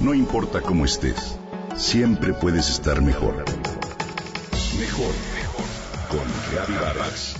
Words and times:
No 0.00 0.14
importa 0.14 0.60
cómo 0.60 0.84
estés, 0.84 1.36
siempre 1.76 2.32
puedes 2.32 2.70
estar 2.70 3.02
mejor. 3.02 3.44
Mejor, 4.78 5.12
mejor. 5.34 5.64
Con 6.08 6.24
Reavivadas. 6.52 7.34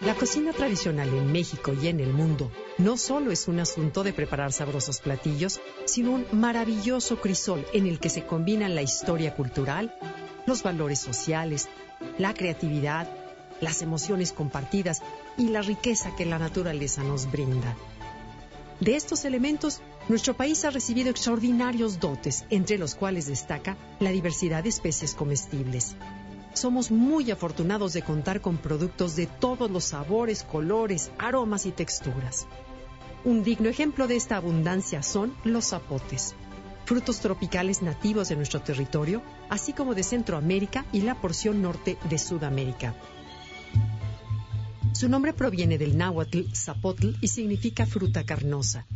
La 0.00 0.14
cocina 0.14 0.52
tradicional 0.52 1.08
en 1.10 1.30
México 1.30 1.72
y 1.80 1.86
en 1.86 2.00
el 2.00 2.12
mundo 2.12 2.50
no 2.78 2.96
solo 2.96 3.30
es 3.30 3.46
un 3.46 3.60
asunto 3.60 4.02
de 4.02 4.12
preparar 4.12 4.52
sabrosos 4.52 4.98
platillos, 4.98 5.60
sino 5.84 6.10
un 6.10 6.26
maravilloso 6.32 7.20
crisol 7.20 7.64
en 7.72 7.86
el 7.86 8.00
que 8.00 8.08
se 8.08 8.24
combinan 8.24 8.74
la 8.74 8.82
historia 8.82 9.36
cultural, 9.36 9.94
los 10.48 10.64
valores 10.64 10.98
sociales, 10.98 11.68
la 12.18 12.34
creatividad, 12.34 13.08
las 13.60 13.82
emociones 13.82 14.32
compartidas 14.32 15.02
y 15.36 15.48
la 15.48 15.62
riqueza 15.62 16.16
que 16.16 16.26
la 16.26 16.38
naturaleza 16.38 17.04
nos 17.04 17.30
brinda. 17.30 17.76
De 18.80 18.96
estos 18.96 19.24
elementos, 19.24 19.82
nuestro 20.08 20.34
país 20.34 20.64
ha 20.64 20.70
recibido 20.70 21.10
extraordinarios 21.10 22.00
dotes, 22.00 22.44
entre 22.48 22.78
los 22.78 22.94
cuales 22.94 23.26
destaca 23.26 23.76
la 24.00 24.10
diversidad 24.10 24.62
de 24.62 24.70
especies 24.70 25.14
comestibles. 25.14 25.96
Somos 26.54 26.90
muy 26.90 27.30
afortunados 27.30 27.92
de 27.92 28.02
contar 28.02 28.40
con 28.40 28.56
productos 28.56 29.16
de 29.16 29.26
todos 29.26 29.70
los 29.70 29.84
sabores, 29.84 30.44
colores, 30.44 31.10
aromas 31.18 31.66
y 31.66 31.72
texturas. 31.72 32.46
Un 33.24 33.42
digno 33.42 33.68
ejemplo 33.68 34.06
de 34.06 34.16
esta 34.16 34.36
abundancia 34.36 35.02
son 35.02 35.34
los 35.44 35.66
zapotes, 35.66 36.34
frutos 36.88 37.20
tropicales 37.20 37.82
nativos 37.82 38.30
de 38.30 38.36
nuestro 38.36 38.62
territorio, 38.62 39.22
así 39.50 39.74
como 39.74 39.94
de 39.94 40.02
Centroamérica 40.02 40.86
y 40.90 41.02
la 41.02 41.20
porción 41.20 41.60
norte 41.60 41.98
de 42.08 42.16
Sudamérica. 42.16 42.94
Su 44.94 45.06
nombre 45.10 45.34
proviene 45.34 45.76
del 45.76 45.98
náhuatl 45.98 46.50
zapotl 46.54 47.10
y 47.20 47.28
significa 47.28 47.84
fruta 47.84 48.24
carnosa. 48.24 48.86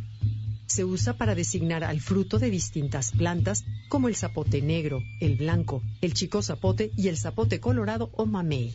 Se 0.65 0.83
usa 0.83 1.13
para 1.13 1.35
designar 1.35 1.83
al 1.83 2.01
fruto 2.01 2.39
de 2.39 2.49
distintas 2.49 3.11
plantas 3.11 3.63
como 3.89 4.07
el 4.07 4.15
zapote 4.15 4.63
negro, 4.63 5.03
el 5.19 5.35
blanco, 5.35 5.83
el 6.01 6.15
chico 6.15 6.41
zapote 6.41 6.89
y 6.97 7.09
el 7.09 7.17
zapote 7.17 7.59
colorado 7.59 8.09
o 8.13 8.25
mamey. 8.25 8.73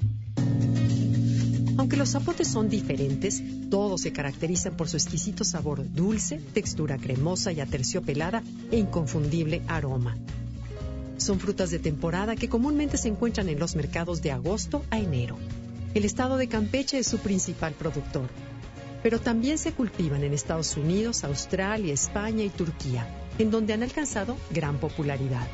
Aunque 1.79 1.97
los 1.97 2.11
zapotes 2.11 2.49
son 2.49 2.69
diferentes, 2.69 3.41
todos 3.71 4.01
se 4.01 4.13
caracterizan 4.13 4.77
por 4.77 4.89
su 4.89 4.97
exquisito 4.97 5.45
sabor 5.45 5.89
dulce, 5.93 6.41
textura 6.53 6.99
cremosa 6.99 7.53
y 7.53 7.61
aterciopelada 7.61 8.43
e 8.73 8.79
inconfundible 8.79 9.63
aroma. 9.69 10.17
Son 11.19 11.39
frutas 11.39 11.71
de 11.71 11.79
temporada 11.79 12.35
que 12.35 12.49
comúnmente 12.49 12.99
se 12.99 13.07
encuentran 13.07 13.49
en 13.49 13.61
los 13.61 13.77
mercados 13.77 14.21
de 14.23 14.33
agosto 14.33 14.85
a 14.91 14.99
enero. 14.99 15.39
El 15.95 16.05
estado 16.05 16.37
de 16.37 16.49
Campeche 16.49 16.99
es 16.99 17.07
su 17.07 17.19
principal 17.19 17.75
productor, 17.75 18.29
pero 19.05 19.21
también 19.21 19.57
se 19.57 19.71
cultivan 19.71 20.25
en 20.25 20.33
Estados 20.33 20.77
Unidos, 20.77 21.23
Australia, 21.23 21.95
España 21.95 22.43
y 22.43 22.51
Turquía, 22.51 23.07
en 23.39 23.53
donde 23.53 23.75
han 23.75 23.85
alcanzado 23.85 24.37
gran 24.51 24.79
popularidad 24.79 25.47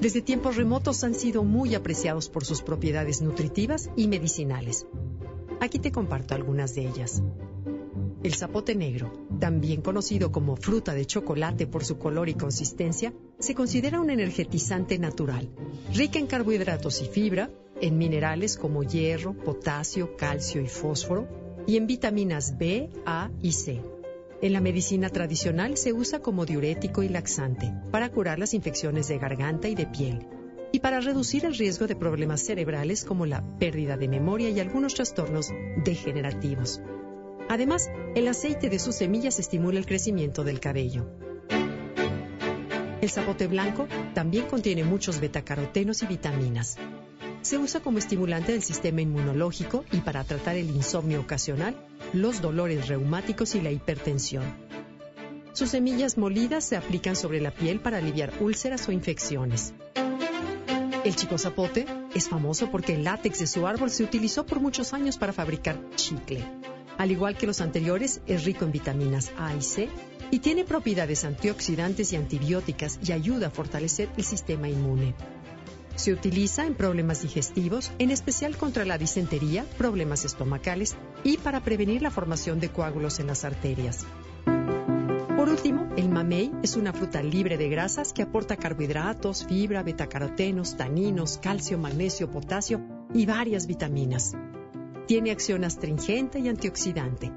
desde 0.00 0.22
tiempos 0.22 0.56
remotos 0.56 1.02
han 1.04 1.14
sido 1.14 1.42
muy 1.42 1.74
apreciados 1.74 2.28
por 2.28 2.44
sus 2.44 2.62
propiedades 2.62 3.20
nutritivas 3.20 3.90
y 3.96 4.06
medicinales. 4.08 4.86
Aquí 5.60 5.78
te 5.78 5.90
comparto 5.90 6.34
algunas 6.34 6.74
de 6.74 6.86
ellas. 6.86 7.22
El 8.22 8.34
zapote 8.34 8.74
negro, 8.74 9.12
también 9.38 9.80
conocido 9.80 10.32
como 10.32 10.56
fruta 10.56 10.92
de 10.92 11.06
chocolate 11.06 11.66
por 11.66 11.84
su 11.84 11.98
color 11.98 12.28
y 12.28 12.34
consistencia, 12.34 13.12
se 13.38 13.54
considera 13.54 14.00
un 14.00 14.10
energetizante 14.10 14.98
natural, 14.98 15.48
rica 15.94 16.18
en 16.18 16.26
carbohidratos 16.26 17.00
y 17.02 17.06
fibra, 17.06 17.50
en 17.80 17.96
minerales 17.96 18.56
como 18.56 18.82
hierro, 18.82 19.34
potasio, 19.34 20.16
calcio 20.16 20.60
y 20.60 20.66
fósforo, 20.66 21.28
y 21.66 21.76
en 21.76 21.86
vitaminas 21.86 22.58
B, 22.58 22.90
A 23.06 23.30
y 23.40 23.52
C. 23.52 23.80
En 24.40 24.52
la 24.52 24.60
medicina 24.60 25.08
tradicional 25.08 25.76
se 25.76 25.92
usa 25.92 26.20
como 26.20 26.46
diurético 26.46 27.02
y 27.02 27.08
laxante 27.08 27.72
para 27.90 28.08
curar 28.08 28.38
las 28.38 28.54
infecciones 28.54 29.08
de 29.08 29.18
garganta 29.18 29.66
y 29.66 29.74
de 29.74 29.86
piel 29.86 30.28
y 30.70 30.78
para 30.78 31.00
reducir 31.00 31.44
el 31.44 31.56
riesgo 31.56 31.88
de 31.88 31.96
problemas 31.96 32.42
cerebrales 32.42 33.04
como 33.04 33.26
la 33.26 33.42
pérdida 33.58 33.96
de 33.96 34.06
memoria 34.06 34.48
y 34.50 34.60
algunos 34.60 34.94
trastornos 34.94 35.50
degenerativos. 35.84 36.80
Además, 37.48 37.90
el 38.14 38.28
aceite 38.28 38.68
de 38.68 38.78
sus 38.78 38.94
semillas 38.94 39.40
estimula 39.40 39.78
el 39.78 39.86
crecimiento 39.86 40.44
del 40.44 40.60
cabello. 40.60 41.10
El 43.00 43.10
zapote 43.10 43.48
blanco 43.48 43.88
también 44.14 44.46
contiene 44.46 44.84
muchos 44.84 45.18
betacarotenos 45.18 46.02
y 46.04 46.06
vitaminas. 46.06 46.76
Se 47.42 47.58
usa 47.58 47.80
como 47.80 47.98
estimulante 47.98 48.52
del 48.52 48.62
sistema 48.62 49.00
inmunológico 49.00 49.84
y 49.90 49.98
para 49.98 50.22
tratar 50.22 50.56
el 50.56 50.70
insomnio 50.70 51.20
ocasional 51.20 51.74
los 52.12 52.40
dolores 52.40 52.88
reumáticos 52.88 53.54
y 53.54 53.60
la 53.60 53.70
hipertensión. 53.70 54.44
Sus 55.52 55.70
semillas 55.70 56.16
molidas 56.16 56.64
se 56.64 56.76
aplican 56.76 57.16
sobre 57.16 57.40
la 57.40 57.50
piel 57.50 57.80
para 57.80 57.98
aliviar 57.98 58.32
úlceras 58.40 58.88
o 58.88 58.92
infecciones. 58.92 59.74
El 61.04 61.16
chico 61.16 61.38
zapote 61.38 61.86
es 62.14 62.28
famoso 62.28 62.70
porque 62.70 62.94
el 62.94 63.04
látex 63.04 63.40
de 63.40 63.46
su 63.46 63.66
árbol 63.66 63.90
se 63.90 64.04
utilizó 64.04 64.46
por 64.46 64.60
muchos 64.60 64.92
años 64.92 65.16
para 65.16 65.32
fabricar 65.32 65.78
chicle. 65.96 66.44
Al 66.96 67.10
igual 67.10 67.36
que 67.36 67.46
los 67.46 67.60
anteriores, 67.60 68.20
es 68.26 68.44
rico 68.44 68.64
en 68.64 68.72
vitaminas 68.72 69.32
A 69.38 69.54
y 69.54 69.62
C 69.62 69.88
y 70.30 70.40
tiene 70.40 70.64
propiedades 70.64 71.24
antioxidantes 71.24 72.12
y 72.12 72.16
antibióticas 72.16 72.98
y 73.04 73.12
ayuda 73.12 73.48
a 73.48 73.50
fortalecer 73.50 74.08
el 74.16 74.24
sistema 74.24 74.68
inmune. 74.68 75.14
Se 75.94 76.12
utiliza 76.12 76.64
en 76.64 76.74
problemas 76.74 77.22
digestivos, 77.22 77.90
en 77.98 78.12
especial 78.12 78.56
contra 78.56 78.84
la 78.84 78.98
disentería, 78.98 79.64
problemas 79.76 80.24
estomacales 80.24 80.94
y 81.24 81.36
para 81.38 81.60
prevenir 81.60 82.02
la 82.02 82.10
formación 82.10 82.60
de 82.60 82.70
coágulos 82.70 83.20
en 83.20 83.26
las 83.26 83.44
arterias. 83.44 84.06
Por 85.36 85.48
último, 85.48 85.88
el 85.96 86.08
mamey 86.08 86.52
es 86.62 86.76
una 86.76 86.92
fruta 86.92 87.22
libre 87.22 87.56
de 87.56 87.68
grasas 87.68 88.12
que 88.12 88.22
aporta 88.22 88.56
carbohidratos, 88.56 89.46
fibra, 89.46 89.84
betacarotenos, 89.84 90.76
taninos, 90.76 91.38
calcio, 91.38 91.78
magnesio, 91.78 92.28
potasio 92.30 92.80
y 93.14 93.24
varias 93.24 93.66
vitaminas. 93.68 94.32
Tiene 95.06 95.30
acción 95.30 95.64
astringente 95.64 96.40
y 96.40 96.48
antioxidante. 96.48 97.32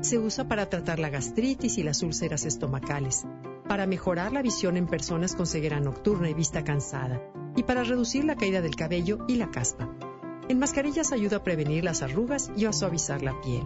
Se 0.00 0.18
usa 0.18 0.48
para 0.48 0.68
tratar 0.68 0.98
la 0.98 1.08
gastritis 1.08 1.78
y 1.78 1.82
las 1.82 2.02
úlceras 2.02 2.44
estomacales, 2.44 3.24
para 3.68 3.86
mejorar 3.86 4.32
la 4.32 4.42
visión 4.42 4.76
en 4.76 4.88
personas 4.88 5.36
con 5.36 5.46
ceguera 5.46 5.78
nocturna 5.78 6.28
y 6.28 6.34
vista 6.34 6.64
cansada, 6.64 7.22
y 7.54 7.62
para 7.62 7.84
reducir 7.84 8.24
la 8.24 8.34
caída 8.34 8.60
del 8.60 8.74
cabello 8.74 9.18
y 9.28 9.36
la 9.36 9.50
caspa. 9.50 9.88
En 10.50 10.58
mascarillas 10.58 11.12
ayuda 11.12 11.36
a 11.36 11.44
prevenir 11.44 11.84
las 11.84 12.02
arrugas 12.02 12.50
y 12.56 12.64
a 12.64 12.72
suavizar 12.72 13.22
la 13.22 13.40
piel. 13.40 13.62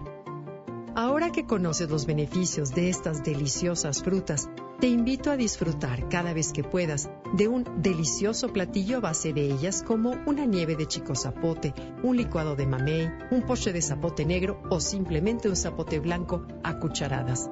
Ahora 0.95 1.33
que 1.33 1.47
conoces 1.47 1.89
los 1.89 2.05
beneficios 2.05 2.75
de 2.75 2.91
estas 2.91 3.25
deliciosas 3.25 4.03
frutas, 4.03 4.51
te 4.81 4.89
invito 4.89 5.31
a 5.31 5.39
disfrutar 5.39 6.11
cada 6.11 6.35
vez 6.35 6.53
que 6.53 6.63
puedas 6.63 7.09
de 7.33 7.49
un 7.49 7.65
delicioso 7.81 8.53
platillo 8.53 8.99
a 8.99 9.01
base 9.01 9.33
de 9.33 9.47
ellas 9.47 9.83
como 9.83 10.11
una 10.27 10.45
nieve 10.45 10.77
de 10.77 10.85
chico 10.85 11.15
zapote, 11.15 11.73
un 12.03 12.19
licuado 12.19 12.55
de 12.55 12.67
mamey, 12.67 13.11
un 13.31 13.41
postre 13.47 13.73
de 13.73 13.81
zapote 13.81 14.27
negro 14.27 14.61
o 14.69 14.79
simplemente 14.79 15.49
un 15.49 15.57
zapote 15.57 16.01
blanco 16.01 16.47
a 16.63 16.79
cucharadas. 16.81 17.49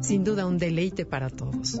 Sin 0.00 0.24
duda 0.24 0.44
un 0.44 0.58
deleite 0.58 1.06
para 1.06 1.30
todos. 1.30 1.80